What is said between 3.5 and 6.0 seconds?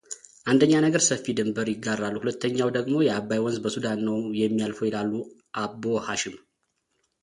በሱዳን ነው የሚያልፈው ይላሉ አቦ